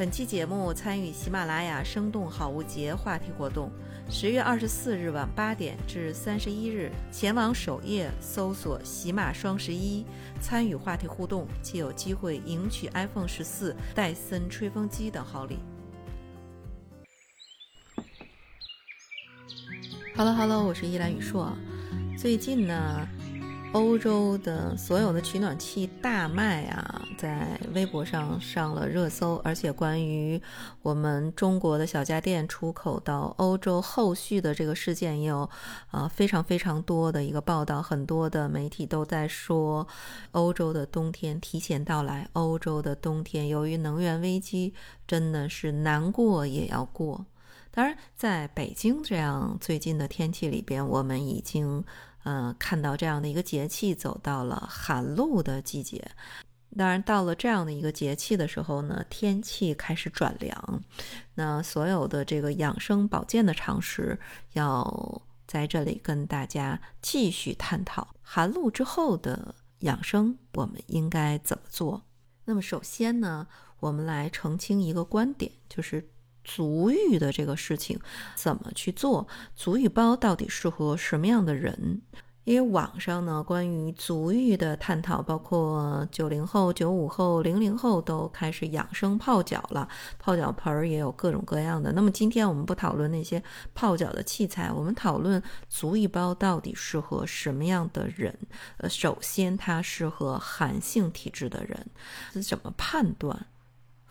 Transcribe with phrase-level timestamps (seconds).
[0.00, 3.70] 本期节目参与喜马拉雅“生动好物节”话题活动，
[4.08, 10.06] 十月二十四日晚八点至三十一日，前往首页搜索“喜马双十一”，
[10.40, 15.58] 参与话题互动，即有机会赢取 iPhone 十四、戴森吹风机等好礼。
[20.16, 21.54] Hello Hello，我是依兰雨硕。
[22.16, 23.06] 最近呢？
[23.72, 30.40] 欧洲的所有的取暖器大卖啊，在微博上上了热搜，而且关于
[30.80, 35.46] 我们中国的小家电出口到欧洲后续的这个事件，也有
[35.90, 39.86] 啊非常非常多的一个报道，很多的媒体都在说，
[40.30, 44.72] 欧洲的冬天提前到来，欧洲的冬天由于能源危机，
[45.06, 47.26] 真的是难过也要过。
[47.70, 51.84] 当然，在北京这样最近的天气里边，我们已经。
[52.24, 56.06] 嗯，看到这样的一个节气走到了寒露的季节，
[56.76, 60.82] 当然到了这样的一个节气的时候呢，天气开始转凉，
[61.34, 64.18] 那所有的这个养生保健的常识
[64.52, 68.14] 要在这里跟大家继续探讨。
[68.22, 72.02] 寒露之后的养生，我们应该怎么做？
[72.44, 73.46] 那么首先呢，
[73.80, 76.08] 我们来澄清一个观点，就是。
[76.42, 78.00] 足浴的这个事情
[78.34, 79.28] 怎么去做？
[79.54, 82.00] 足浴包到底适合什么样的人？
[82.44, 89.86] 因为网上呢，关于足浴的探讨，包括九零后、九五后、零零后都开始养生泡脚了，
[90.18, 91.92] 泡脚盆儿也有各种各样的。
[91.92, 93.42] 那么今天我们不讨论那些
[93.74, 98.36] 泡脚的器材，我们讨论足浴包到底适合什么样的人？
[98.78, 101.86] 呃，首先它适合寒性体质的人，
[102.42, 103.46] 怎么判断？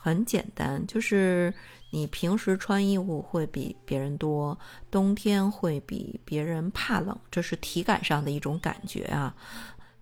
[0.02, 1.54] 很简单，就是
[1.92, 4.58] 你平时穿衣服会比别人多，
[4.92, 9.36] 冬天会比别人怕冷，这是体感上的一种感觉啊。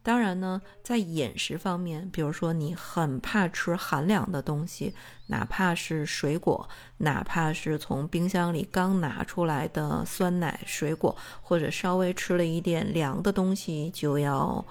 [0.04, 4.94] 当然呢，在饮食方面，比如说你很怕吃寒凉的东西，
[5.26, 14.66] 哪怕是水果，哪怕是从冰箱里刚拿出来的酸奶水果，或者稍微吃了一点凉的东西，就要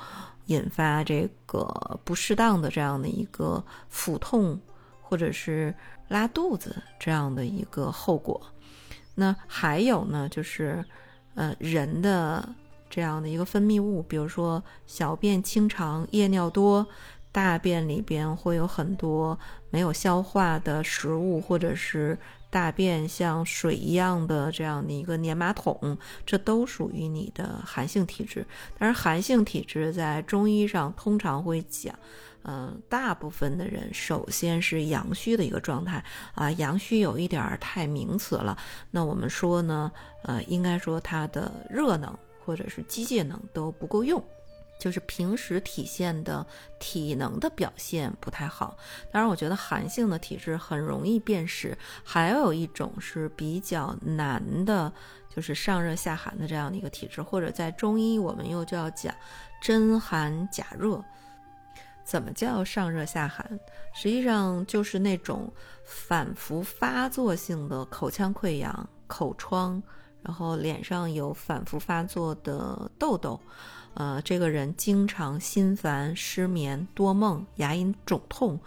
[0.46, 4.58] 引发这个不适当的这样的一个腹痛。
[5.08, 5.72] 或者是
[6.08, 8.40] 拉肚子这样的一个后果，
[9.14, 10.84] 那还有呢，就是
[11.36, 12.48] 呃人的
[12.90, 16.86] 这样的一个分泌物，比如说小便清长、夜尿多，
[17.30, 19.38] 大便里边会有很多
[19.70, 22.18] 没有消化的食物，或者是
[22.56, 28.46] 大便像水一样的这样的一个粘马桶，这都属于你的寒性体质。
[28.78, 31.94] 但是寒性体质在中医上通常会讲。
[32.44, 36.02] 嗯，大部分的人首先是阳虚的一个状态
[36.34, 38.56] 啊，阳虚有一点儿太名词了。
[38.90, 39.92] 那我们说呢，
[40.22, 44.22] 呃，应该说它的热能或者是机械能都不够用，
[44.78, 46.46] 就是平时体现的
[46.78, 48.76] 体能的表现不太好。
[49.10, 54.92] 当然，我觉得寒性的体质很容易辨识，还有一种是比较难的，
[55.34, 59.14] 就是上热下寒的这样的一个体质，或者在中医我们又就要讲
[59.60, 61.02] 真寒假热。
[62.04, 63.58] 怎么叫上热下寒？
[63.92, 65.52] 实际上就是那种
[65.84, 69.82] 反复发作性的口腔溃疡、口疮，
[70.22, 73.40] 然后脸上有反复发作的痘痘，
[73.96, 78.60] 呃，这个人经常心烦、失眠、多梦、牙龈肿痛，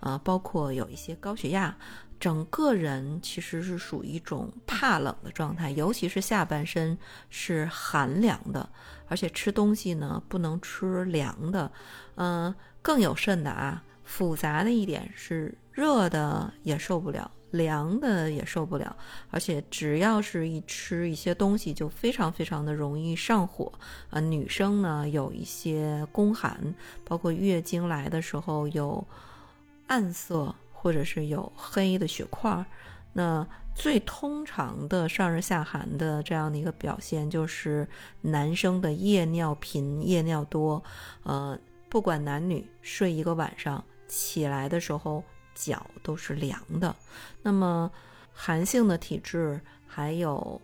[0.00, 1.76] 呃，包括有一些高血压。
[2.18, 6.96] 整个人其实是属于一种怕冷的状态，尤其是下半身
[7.28, 8.66] 是寒凉的，
[9.06, 11.70] 而且吃东西呢不能吃凉的，
[12.14, 18.96] 嗯，更有甚的啊，复杂的一点是热的也受不了，凉的也受不了，
[19.30, 23.72] 而且只要是一吃一些东西就非常非常的容易上火
[24.10, 24.20] 啊。
[24.20, 26.74] 女生呢有一些宫寒，
[27.04, 29.06] 包括月经来的时候有
[29.86, 30.54] 暗色。
[30.78, 32.64] 或者是有黑的血块，
[33.12, 37.88] 那最通常的上热下寒的这样的一个表现，就是
[38.20, 40.80] 男生的夜尿频、夜尿多，
[41.24, 41.58] 呃，
[41.88, 45.24] 不管男女，睡一个晚上起来的时候
[45.56, 46.94] 脚都是凉的。
[47.42, 47.90] 那么
[48.32, 50.60] 寒性的体质，还有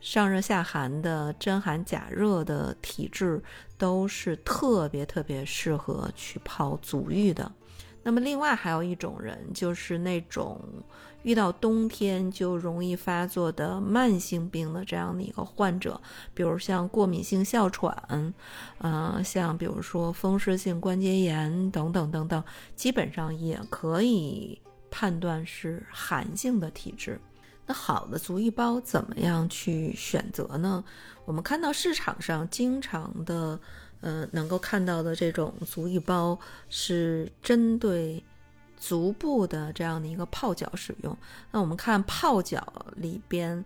[0.00, 3.42] 上热下寒的真寒假热的体质，
[3.76, 7.52] 都是特别特别适合去泡足浴的。
[8.08, 10.58] 那么，另外还有一种人，就是那种
[11.24, 16.00] 遇到冬天就容易发作的慢性病的这样的一个患者，
[16.32, 18.32] 比如像过敏性哮喘，
[18.78, 22.42] 呃，像比如说风湿性关节炎等等等等，
[22.74, 24.58] 基本上也可以
[24.90, 27.20] 判断是寒性的体质。
[27.66, 30.82] 那好的足浴包怎么样去选择呢？
[31.26, 33.60] 我们看到市场上经常的。
[34.00, 38.22] 呃，能够看到的这种足浴包是针对
[38.76, 41.16] 足部的这样的一个泡脚使用。
[41.50, 43.64] 那我们看泡脚里边，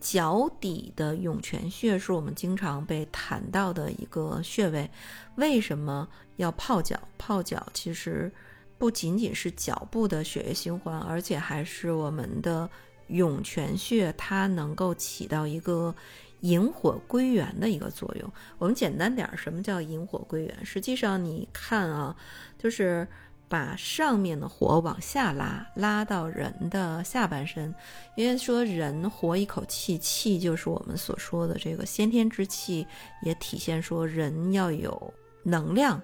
[0.00, 4.90] 脚底的涌泉穴是我们经常被谈到的一个穴位。
[5.36, 6.98] 为什么要泡脚？
[7.16, 8.32] 泡脚其实
[8.78, 12.68] 不仅仅是脚部的血液循环，而且还是我们的
[13.06, 15.94] 涌泉穴，它能够起到一个。
[16.40, 20.56] 引火归元的一个作用，我们简单点，什么叫引火归元？
[20.64, 22.14] 实际上你看啊，
[22.56, 23.06] 就是
[23.48, 27.74] 把上面的火往下拉，拉到人的下半身。
[28.14, 32.86] 因为说人活一口气，气就是我们所说的这个先天之气，
[33.22, 35.12] 也体现说人要有
[35.42, 36.00] 能量、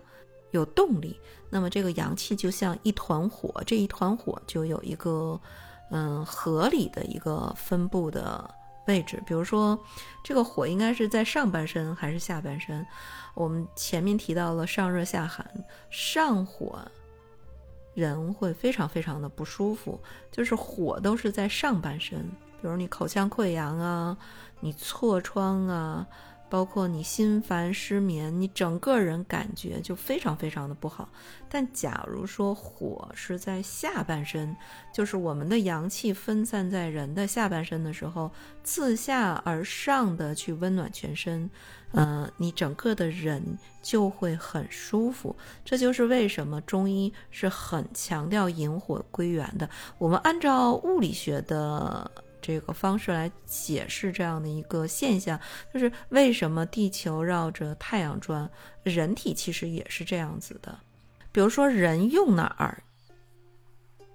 [0.50, 1.16] 有动力。
[1.48, 5.40] 那么这个阳气就像一团火，这一团火就有一个
[5.90, 8.52] 嗯合理的一个分布的。
[8.86, 9.78] 位置，比如说，
[10.22, 12.86] 这个火应该是在上半身还是下半身？
[13.34, 15.44] 我们前面提到了上热下寒，
[15.90, 16.78] 上火
[17.94, 20.00] 人会非常非常的不舒服，
[20.30, 22.20] 就是火都是在上半身，
[22.60, 24.16] 比如你口腔溃疡啊，
[24.60, 26.06] 你痤疮啊。
[26.54, 31.08] 包括你心烦失眠，你整个人感觉就非常非常的不好。
[31.48, 34.56] 但假如说火是在下半身，
[34.92, 38.30] 就是我们的阳气分散在人的下半身的时候，
[38.62, 41.50] 自下而上的去温暖全身，
[41.90, 43.42] 嗯，你整个的人
[43.82, 45.34] 就会很舒服。
[45.64, 49.68] 这就是为什么中医是很强调引火归元的。
[49.98, 52.08] 我们按照物理学的。
[52.46, 55.40] 这个方式来解释这样的一个现象，
[55.72, 58.50] 就是为什么地球绕着太阳转，
[58.82, 60.78] 人体其实也是这样子的。
[61.32, 62.82] 比如说，人用哪儿，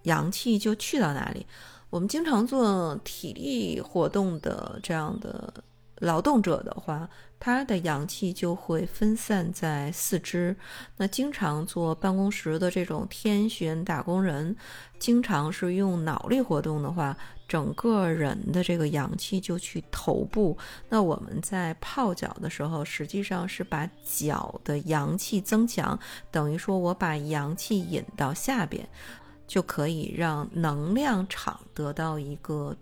[0.04, 1.44] 阳气就去到哪里。
[1.90, 5.52] 我们经常做体力活动的这样的
[5.98, 7.10] 劳动者的话。
[7.42, 10.54] 他的阳气就会分散在四肢，
[10.98, 14.54] 那经常坐办公室的这种天选打工人，
[15.00, 17.16] 经常是用脑力活动的话，
[17.50, 20.56] 整个人的这个阳气就去头部。
[20.88, 26.00] 那我们在泡脚的时候，实际上是把脚的阳气增强，
[26.30, 28.88] 等于说我把阳气引到下边，
[29.48, 32.78] 就可以让能量场得到一个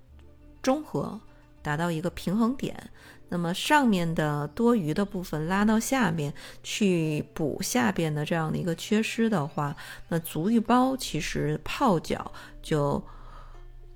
[0.61, 1.17] 中和，
[1.61, 2.91] 达到一个平衡点。
[3.29, 9.75] 那么上面的多余的部分拉到下面去补下边的这样的一个缺失的话，
[10.07, 12.31] 那足浴包其实泡脚
[12.61, 13.03] 就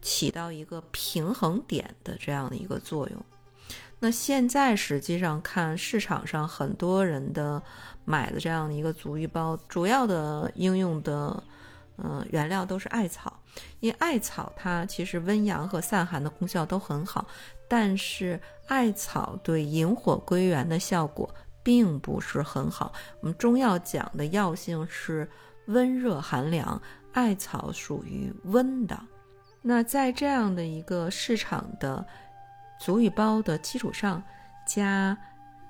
[0.01, 3.25] 起到一个平衡点的这样的一个作用。
[4.00, 7.62] 那现在实际上看市场上很多人的
[8.03, 11.44] 买的这样的一个足浴包，主要的应用的
[11.98, 13.39] 嗯原料都是艾草，
[13.80, 17.27] 因为艾草它其实温阳和散寒的功效都很好。
[17.68, 22.92] 但是艾草对引火归元的效果并不是很好。
[23.19, 25.30] 我们中药讲的药性是
[25.68, 26.81] 温热寒凉，
[27.13, 29.00] 艾草属于温的。
[29.61, 32.05] 那在这样的一个市场的
[32.79, 34.21] 足浴包的基础上，
[34.65, 35.17] 加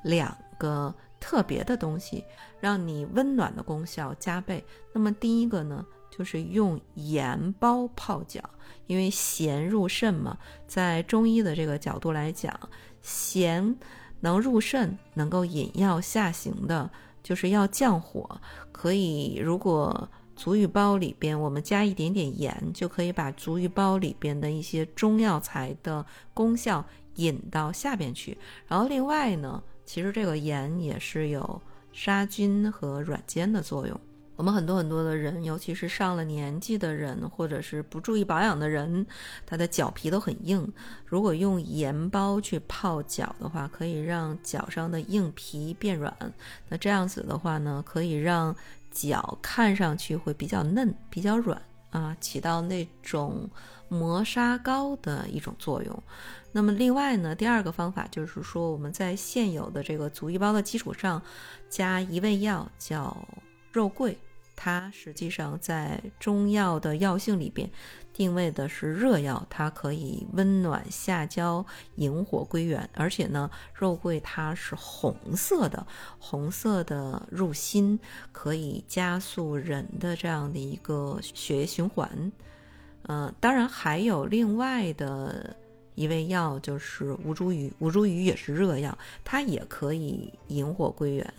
[0.03, 2.23] 两个特别的东西，
[2.59, 4.63] 让你温暖的功效加倍。
[4.93, 5.85] 那么第一个呢？
[6.09, 8.41] 就是用盐包泡脚，
[8.85, 10.37] 因为咸入肾嘛，
[10.67, 12.53] 在中医的这个角度来讲，
[13.01, 13.77] 咸
[14.19, 16.89] 能入肾，能够引药下行的，
[17.23, 18.41] 就是要降火。
[18.73, 20.09] 可以，如果
[20.41, 26.83] 足浴包里边我们加一点点盐，就可以把足浴包里边的一些中药材的功效
[27.17, 28.35] 引到下边去。
[28.67, 31.61] 然后另外呢，其实这个盐也是有
[31.93, 34.01] 杀菌和软坚的作用。
[34.35, 39.05] 我们很多很多的人，尤其是上了年纪的人，或者是不注意保养的人，
[39.45, 40.67] 他的脚皮都很硬。
[41.05, 46.11] 如果用盐包去泡脚的话，可以让脚上的硬皮变软。
[46.69, 48.55] 那这样子的话呢，可以让
[48.91, 53.49] 脚看上去会比较嫩、比较软啊，起到那种
[53.87, 56.03] 磨砂膏的一种作用。
[56.51, 61.21] 那么另外呢，第二个方法就是说，我们在现有的这个足浴包的基础上，
[61.69, 63.27] 加一味药叫
[63.71, 64.17] 肉桂。
[64.63, 67.67] 它实际上在中药的药性里边
[68.13, 71.65] 定位的是热药，它可以温暖下焦、
[71.95, 75.87] 引火归元，而且呢，肉桂它是红色的，
[76.19, 77.99] 红色的入心，
[78.31, 82.31] 可以加速人的这样的一个血液循环。
[83.07, 85.55] 嗯，当然还有另外的
[85.95, 91.33] 一味药，就是吴茱萸，吴茱萸也是热药，它也可以引火归元。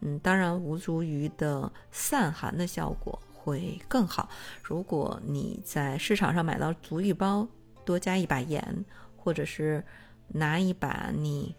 [0.00, 4.28] 嗯，当然，吴茱萸的散寒的效果会更好。
[4.62, 7.46] 如果你在市场上买到足浴包，
[7.84, 8.84] 多加一把盐，
[9.16, 9.84] 或者是
[10.28, 11.54] 拿一把你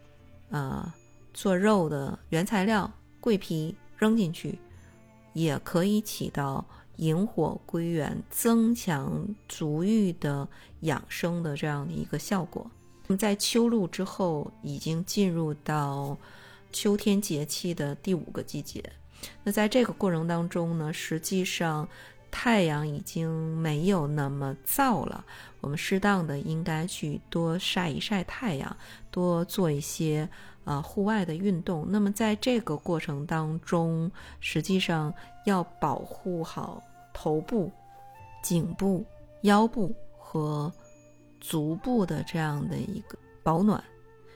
[0.50, 0.94] 呃
[1.34, 4.58] 做肉的原材料桂皮扔进去，
[5.34, 6.64] 也可以起到
[6.98, 10.48] 引火归元、增强足浴的
[10.82, 12.70] 养生的这样的一个效果。
[13.08, 16.16] 那么在秋露之后，已经进入到
[16.72, 18.84] 秋天节气的第五个季节。
[19.44, 21.86] 那在这个过程当中呢，实际上
[22.32, 25.26] 太阳已经没有那么燥了，
[25.60, 28.78] 我们适当的应该去多晒一晒太阳，
[29.12, 30.30] 多做一些
[30.64, 31.86] 啊户外的运动。
[31.90, 34.10] 那么在这个过程当中，
[34.40, 35.14] 实际上
[35.46, 36.82] 要保护好
[37.14, 37.70] 头部、
[38.42, 39.04] 颈部、
[39.42, 40.72] 腰部和
[41.42, 43.84] 足部的这样的一个保暖，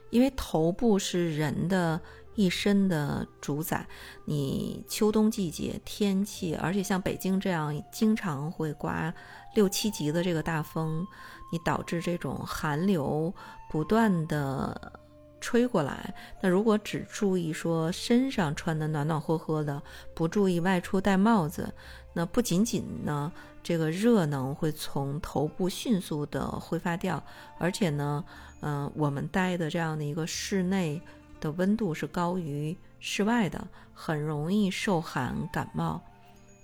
[0.09, 2.01] 因为头部是人的。
[2.35, 3.87] 一身的主宰，
[4.25, 9.13] 你秋冬季节天气，而且像北京这样经常会刮
[9.53, 11.05] 六七级的这个大风，
[11.51, 13.33] 你导致这种寒流
[13.69, 14.99] 不断的
[15.39, 16.13] 吹过来。
[16.41, 19.81] 那如果只注意说身上穿的暖暖和和的，
[20.15, 21.71] 不注意外出戴帽子，
[22.13, 27.23] 那不仅仅呢这个热能会从头部迅速的挥发掉，
[27.59, 28.25] 而且呢，
[28.61, 30.99] 嗯，我们待的这样的一个室内。
[31.43, 36.01] 的温度是高于室外的，很容易受寒感冒，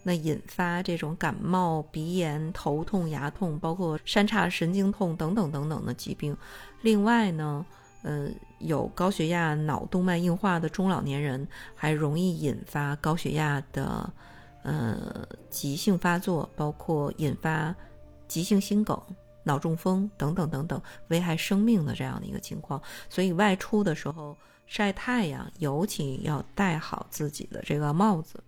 [0.04, 6.36] 那引发这种感冒、鼻炎、头痛、牙痛，包括三叉神经痛等等等等的疾病。
[6.82, 7.66] 另外呢，
[8.04, 11.46] 呃，有高血压、脑动脉硬化的中老年人，
[11.76, 14.10] 还容易引发高血压的
[14.64, 17.76] 呃急性发作，包括引发
[18.30, 18.98] 急性心梗、
[19.44, 22.82] 脑中风等等等等，危害生命的这样的一个情况。
[23.10, 24.38] 所以外出的时候。
[24.70, 28.42] 晒太阳，尤其要戴好自己的这个帽子。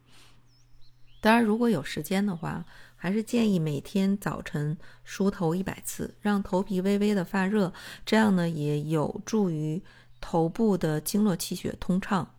[1.19, 2.63] 当然，如果有时间的话，
[2.95, 7.73] 还是建议每天早晨梳头一百次，让头皮微微的发热，
[8.05, 9.81] 这样呢也有助于
[10.19, 12.35] 头部的经络气血通畅。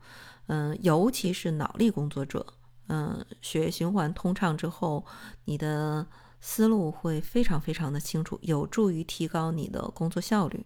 [0.46, 2.46] 嗯，尤其是脑力工作者，
[2.86, 5.04] 嗯，血液循环通畅之后，
[5.44, 6.06] 你的
[6.40, 10.64] 思路会非常非常的清楚，有助于提高你的工作效率。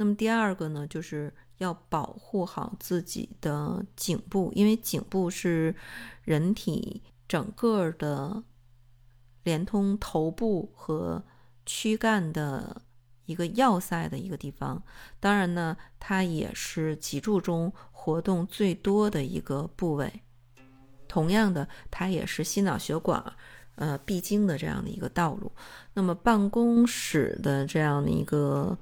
[0.00, 5.74] 那么第二个呢，就是要保护好自己的颈部，因为颈部是
[6.22, 8.44] 人体整个的
[9.42, 11.24] 连通头部和
[11.66, 12.80] 躯干的
[13.26, 14.80] 一个要塞的一个地方。
[15.18, 20.22] 当然呢，它也是脊柱中活动最多的一个部位。
[21.08, 23.20] 同样的，它也是心脑血管
[23.74, 25.50] 呃必经的这样的一个道路。
[25.94, 28.78] 那么办公室的这样的一个。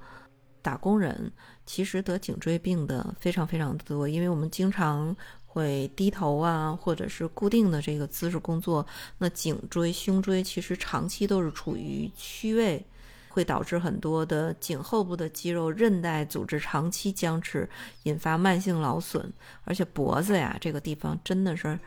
[0.67, 1.31] 打工人
[1.65, 8.85] 其实得颈椎病的非常非常多，因为我们经常会低头啊，或者是固定的这个姿势工作，
[9.19, 12.85] 那颈椎、胸椎其实长期都是处于屈位，
[13.29, 17.69] 会导致很多的颈后部的肌肉、韧带组织长期僵持，
[18.03, 19.31] 引发慢性劳损，
[19.63, 21.79] 而且脖子呀这个地方真的是。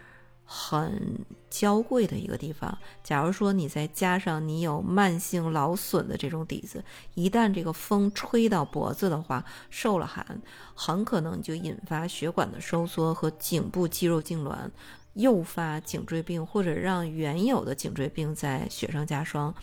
[0.52, 1.16] 很
[1.48, 2.76] 娇贵的一个地方。
[3.04, 10.42] 假如说你再加上你有慢性劳损的这种底子，一旦这个风吹到脖子的话，受了寒，
[10.74, 14.68] 很可能就引发血管的收缩和颈部肌肉痉挛，
[15.12, 19.54] 诱发颈椎病，或者让原有的颈椎病在雪上加霜。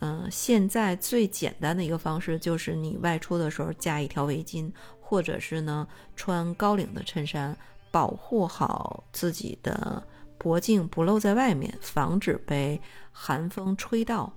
[0.00, 4.70] 嗯，现在最简单的一个方式就是你外出的时候加一条围巾，
[5.00, 7.56] 或者是呢穿高领的衬衫，
[7.90, 10.06] 保护好自己的。
[10.36, 12.80] 脖颈不露在外面，防止被
[13.12, 14.32] 寒风吹到。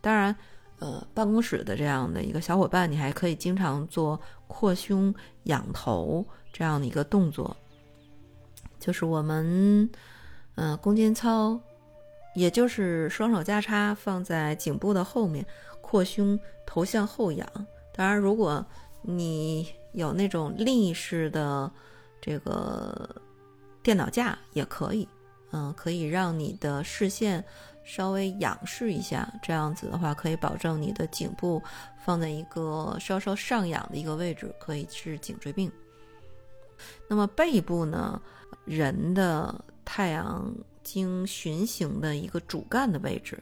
[0.00, 0.36] 当然，
[0.78, 5.14] 呃，办公室的这样的一个小伙伴，你还可以经常做扩胸
[5.44, 7.56] 仰头这样的一个动作，
[8.78, 9.90] 就是我们，
[10.56, 11.58] 嗯，弓肩操，
[12.34, 15.44] 也就是双手交叉放在颈部的后面，
[15.80, 17.48] 扩胸，头向后仰。
[17.94, 18.64] 当然，如果
[19.02, 21.70] 你有那种立式的
[22.20, 23.22] 这个。
[23.84, 25.06] 电脑架也可以，
[25.52, 27.44] 嗯，可以让你的视线
[27.84, 31.62] 稍微仰视一下，这样子的话可以保证你的颈部
[32.02, 35.70] 放在一个稍稍上仰的一个位置，可以治颈椎病。
[37.06, 38.20] 那么背部呢，
[38.64, 40.50] 人的太阳
[40.82, 43.38] 经循行的一个主干的位置，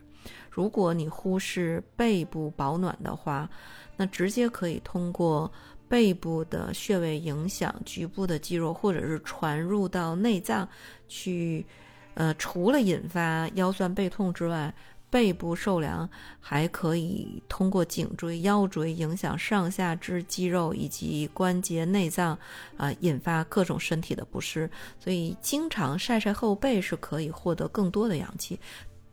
[0.50, 3.48] 如果你忽视背部保暖的话，
[3.96, 5.48] 那直接可以通过。
[5.92, 10.66] 背部的穴位影响局部的肌肉，或者是传入到内脏
[11.06, 11.66] 去，
[12.14, 14.74] 呃，除了引发腰酸背痛之外，
[15.10, 16.08] 背部受凉
[16.40, 22.38] 还可以通过颈椎、腰椎影响上下肢肌肉以及关节内脏，
[22.78, 24.70] 啊，引发各种身体的不适。
[24.98, 28.58] 所以，经常晒晒后背是可以获得更多的阳气。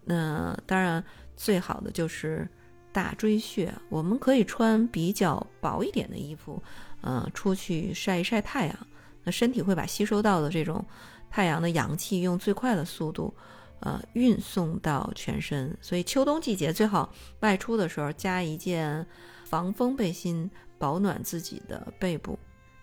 [0.06, 1.04] 那当然，
[1.36, 2.48] 最好的就是。
[2.92, 6.62] 大椎穴，我们可以穿比较薄一点的衣服，
[7.02, 8.88] 呃，出去晒一晒太阳，
[9.24, 10.84] 那身体会把吸收到的这种
[11.30, 13.34] 太阳的阳气用最快的速度，
[13.82, 15.76] 呃运送到全身。
[15.82, 19.06] 所以秋冬季节最好外出的时候加一件
[19.46, 22.38] 防风背心，保暖自己的背部。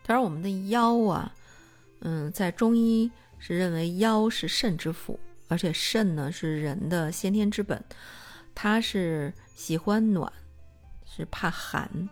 [0.05, 1.35] 当然，我们的腰啊，
[2.01, 7.83] 嗯，在中医是认为腰是肾之府，而且肾呢是人的先天之本，
[8.55, 10.33] 它是喜欢暖，
[11.05, 12.09] 是怕寒。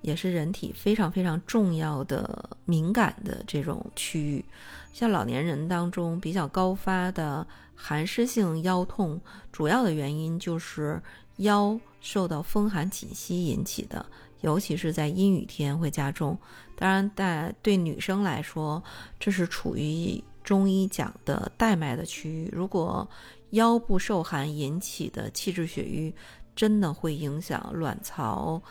[0.00, 4.44] 也是人体非常非常重要的敏感的这种区域，
[4.92, 9.18] 像老年人当中比较高发的寒湿性腰痛，
[9.50, 11.00] 主要的原因就是
[11.38, 14.04] 腰受到风寒侵袭引起的，
[14.42, 16.38] 尤其是在阴雨天会加重。
[16.76, 18.84] 当然，在对女生来说，
[19.18, 23.08] 这是处于中医讲的带脉的区域，如果
[23.52, 26.14] 腰部受寒引起的气滞血瘀，
[26.54, 28.62] 真的会影响卵巢。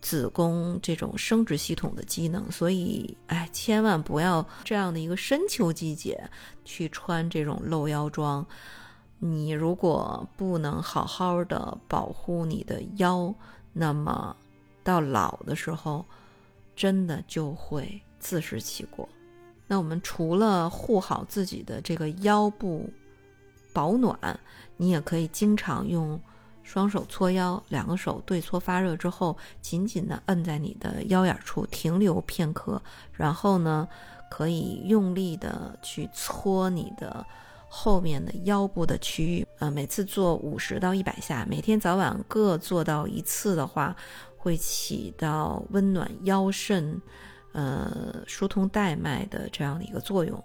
[0.00, 6.22] 子宫这种生殖系统的机能，所以哎，千万不要这样的一个深秋季节
[6.64, 8.46] 去穿这种露腰装。
[9.18, 13.34] 你如果不能好好的保护你的腰，
[13.72, 14.36] 那么
[14.84, 16.04] 到老的时候，
[16.76, 19.08] 真的就会自食其果。
[19.66, 22.88] 那我们除了护好自己的这个腰部
[23.72, 24.38] 保暖，
[24.76, 26.18] 你也可以经常用。
[26.68, 33.88] 双手搓腰，两个手对搓发热之后，紧紧地摁在你的腰眼处停留片刻，然后呢，
[34.30, 37.24] 可以用力的去搓你的
[37.70, 39.46] 后面的腰部的区域。
[39.60, 43.96] 呃，每次做五十到一百下，每天早晚各做到一次的话，
[44.36, 47.00] 会起到温暖腰肾、
[47.52, 50.44] 呃疏通带脉的这样的一个作用。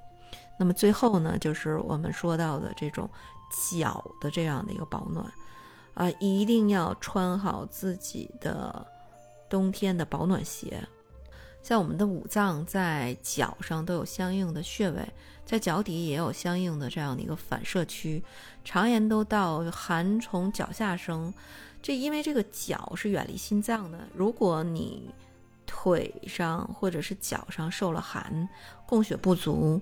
[0.58, 3.10] 那么最后呢，就是我们说到的这种
[3.70, 5.30] 脚的这样的一个保暖。
[5.94, 8.86] 啊，一定要穿好自己的
[9.50, 10.82] 冬天的保暖鞋。
[11.62, 15.08] 像我们的五脏在脚上都有相应的穴位，
[15.46, 18.22] 在脚底也有相应的这样的一个反射区。
[18.66, 21.34] 常言都道寒从脚下生，
[21.82, 24.00] 这因为这个脚是远离心脏的。
[24.14, 25.10] 如果你
[25.84, 28.48] 腿上或者是脚上受了寒，
[28.86, 29.82] 供血不足，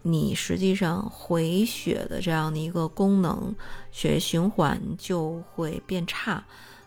[0.00, 3.54] 你实际上回血的这样的一个功能，
[3.90, 6.42] 血液循环就会变差。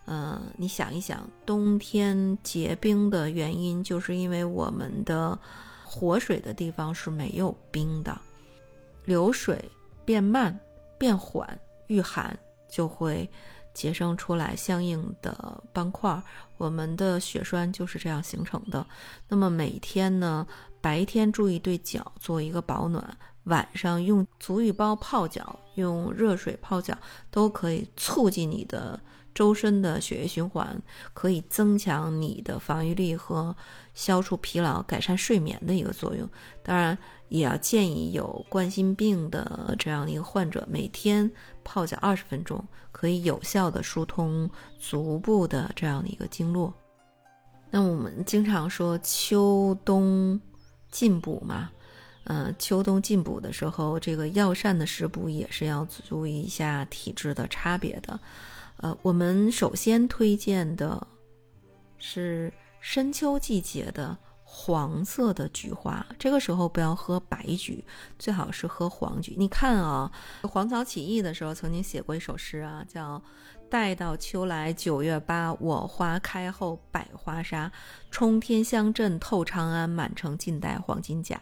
[0.08, 5.38] 嗯，你想一想，冬天结冰的原因，就是因为我们的
[5.84, 8.20] 活水的地方是没有冰的，
[9.04, 9.64] 流水
[10.04, 10.60] 变慢
[10.98, 12.36] 变缓，遇寒
[12.68, 13.30] 就会。
[13.76, 16.20] 结生出来相应的斑块，
[16.58, 18.84] 我们的血栓就是这样形成的。
[19.28, 20.48] 那么每天呢，
[20.82, 26.98] 白天注意对脚做一个保暖，晚上用足浴包泡脚，用热水泡脚，
[27.30, 29.00] 都可以促进你的
[29.34, 30.82] 周身的血液循环，
[31.14, 33.56] 可以增强你的防御力和
[33.94, 36.28] 消除疲劳、改善睡眠的一个作用。
[36.64, 36.98] 当然。
[37.28, 41.30] 也要建议有冠心病的这样一个患者，每天
[41.66, 44.50] 泡脚二十分钟，可以有效的疏通
[44.80, 46.74] 足部的这样的一个经络。
[47.70, 50.40] 那我们经常说秋冬
[50.90, 51.70] 进补嘛，
[52.26, 58.18] 嗯，秋冬进补的时候，这个药膳的食补也是要注意一下体质的差别的。
[58.78, 61.06] 呃，我们首先推荐的
[61.98, 64.18] 是深秋季节的。
[64.48, 67.84] 黄色的菊花，这个时候不要喝白菊，
[68.20, 69.36] 最好是喝黄菊。
[69.38, 70.10] 你看啊，
[70.44, 73.22] 黄巢起义的时候曾经写过一首诗啊，叫
[73.70, 77.72] “待到秋来九月八，我花开后百花杀，
[78.12, 81.42] 冲天香阵透长安，满城尽带黄金甲。”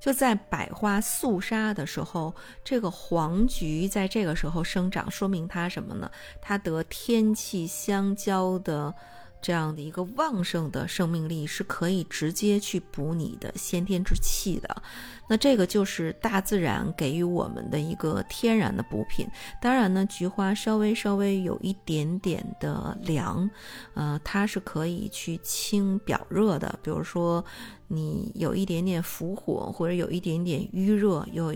[0.00, 6.10] 就在百花肃杀的时候，这个黄菊在这个时候生长，说明它什么呢？
[6.40, 8.94] 它得天气相交的。
[9.42, 14.82] 这样的一个旺盛的生命力是可以直接去补你的先天之气的，
[15.28, 19.28] 那这个就是大自然给予我们的一个天然的补品。
[19.60, 23.48] 当然呢，菊花稍微稍微有一点点的凉，
[23.94, 26.76] 呃，它是可以去清表热的。
[26.82, 27.44] 比如说
[27.86, 31.54] 你有一点点伏火，或者有一点点淤热，又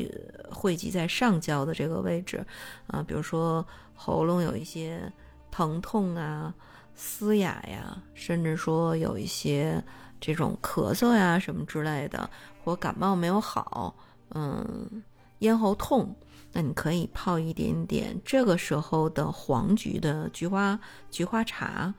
[0.49, 2.47] 汇集在上焦的这个位置，
[2.87, 5.13] 啊，比如说喉咙有一些
[5.51, 6.55] 疼痛啊。
[6.95, 9.83] 嘶哑呀，甚至说有一些
[10.21, 12.29] 这种咳嗽呀什么之类的，
[12.63, 13.97] 或感冒没有好，
[14.31, 15.03] 嗯，
[15.39, 16.15] 咽喉痛，
[16.53, 20.79] 那你可以泡一点点这个时候的黄菊的菊花
[21.11, 21.95] 菊花茶，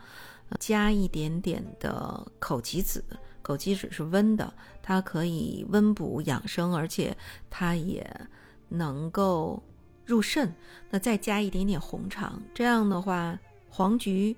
[0.60, 3.04] 加一点点的枸杞子，
[3.44, 7.16] 枸杞子是温的，它可以温补养生，而且
[7.50, 8.06] 它也
[8.70, 9.62] 能够
[10.06, 10.54] 入肾。
[10.92, 14.38] 那再加一点点红肠，这样的话，黄菊。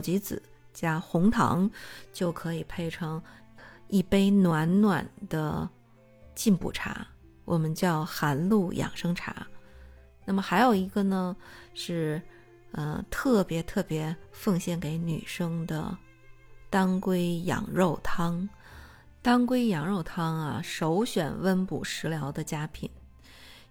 [0.00, 1.70] 枸杞子加红糖，
[2.12, 3.22] 就可以配成
[3.88, 5.68] 一杯暖暖的
[6.34, 7.06] 进补茶，
[7.44, 9.46] 我们叫寒露养生茶。
[10.24, 11.36] 那么还有一个呢
[11.74, 12.20] 是，
[12.72, 15.96] 呃，特别特别奉献给女生的
[16.70, 18.48] 当归羊肉汤。
[19.22, 22.90] 当归羊肉汤啊，首选温补食疗的佳品，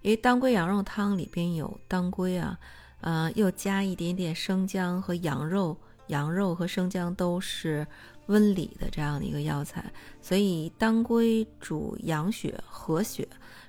[0.01, 2.57] 因为当归羊肉汤里边有当归啊，
[3.01, 5.77] 呃，又加一点点生姜和羊肉，
[6.08, 7.86] 羊肉和生姜都是。
[8.28, 9.84] 温里的这样的一个药材，
[10.22, 13.28] 所以当归主养血和血，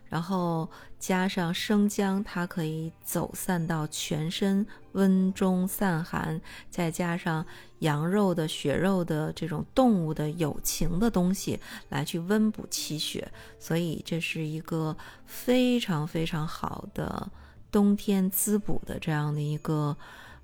[0.09, 7.45] 然后加上生姜，它可以走散到全身，温中散寒，再加上
[7.81, 17.29] 羊肉的血肉的这种动物的有情的东西来去温补气血，所以这是一个非常非常好的
[17.73, 19.97] 冬天滋补的这样的一个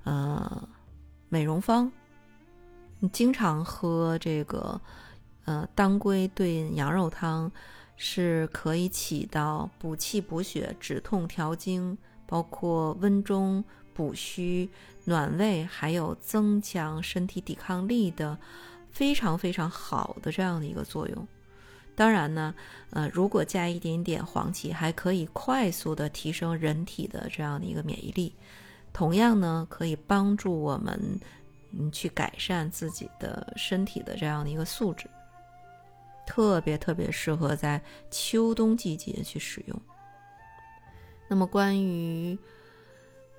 [0.03, 0.69] 呃
[1.31, 1.91] 美容方。
[2.99, 4.79] 你经常喝这个，
[5.47, 7.51] 呃，当归炖羊肉汤，
[7.97, 13.65] 是可以起到补气补血、止痛调经，包括温中
[13.95, 14.69] 补虚、
[15.05, 18.37] 暖胃，还有增强身体抵抗力的
[18.91, 21.27] 非常非常好的这样的一个作用。
[21.95, 22.55] 当然呢，
[22.91, 28.35] 呃，如果加一点点黄芪，还可以快速的提升人体的这样的一个免疫力，
[28.93, 30.99] 同样呢，可以帮助我们。
[31.73, 35.09] 嗯去改善自己的身体的这样的一个素质，
[36.27, 39.83] 特别特别适合在秋冬季节去使用。
[41.29, 42.37] 那么关于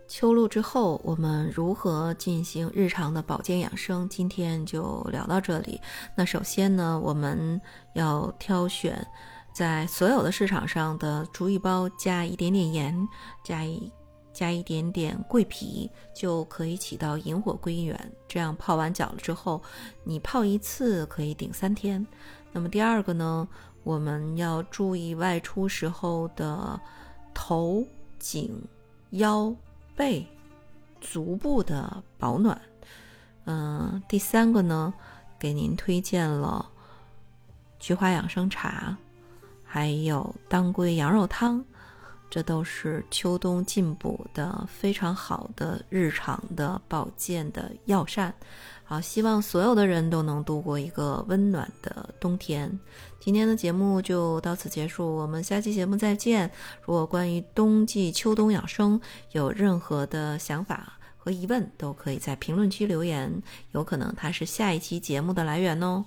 [0.07, 5.81] 秋露之后我们如何进行日常的保健养生，今天就聊到这里。
[6.15, 7.59] 那首先呢，我们
[7.95, 9.05] 要挑选
[9.53, 13.07] 在所有的市场上的竹芋包，加一点点盐，
[13.43, 13.91] 加一。
[14.33, 18.11] 加一点点桂皮就可以起到引火归元。
[18.27, 19.61] 这样泡完脚了之后，
[20.03, 22.05] 你泡一次可以顶三天。
[22.51, 23.47] 那么第二个呢，
[23.83, 26.79] 我们要注意外出时候的
[27.33, 27.85] 头、
[28.19, 28.61] 颈、
[29.11, 29.53] 腰、
[29.95, 30.27] 背、
[30.99, 32.61] 足部的保暖。
[33.45, 34.93] 嗯，第三个呢，
[35.39, 36.69] 给您推荐了
[37.79, 38.95] 菊花养生茶，
[39.63, 41.65] 还有当归羊肉汤。
[42.31, 48.33] 这都是秋冬进补的非常好的日常的保健的药膳。
[48.85, 52.79] 好，希望所有的人都能度过一个温暖的冬天。
[53.19, 56.49] 今天的节目就到此结束，我们下期节目再见。
[56.85, 58.99] 如果关于冬季秋冬养生
[59.33, 63.29] 有任何的想法和疑问，都可以在评论区留言，
[63.73, 66.05] 有可能它是下一期节目的来源哦。